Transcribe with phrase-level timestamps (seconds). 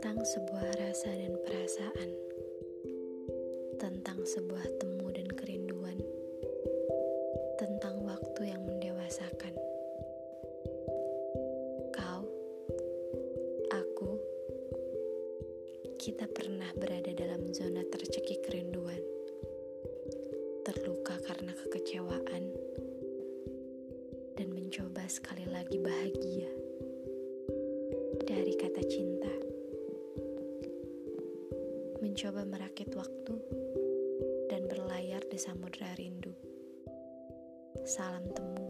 [0.00, 2.10] tentang sebuah rasa dan perasaan,
[3.76, 6.00] tentang sebuah temu dan kerinduan,
[7.60, 9.52] tentang waktu yang mendewasakan.
[11.92, 12.24] Kau,
[13.68, 14.10] aku,
[16.00, 19.04] kita pernah berada dalam zona tercekik kerinduan,
[20.64, 22.48] terluka karena kekecewaan,
[24.32, 26.48] dan mencoba sekali lagi bahagia.
[28.24, 29.49] Dari kata cinta.
[32.00, 33.36] Mencoba merakit waktu
[34.48, 36.32] dan berlayar di samudera rindu.
[37.84, 38.69] Salam temu.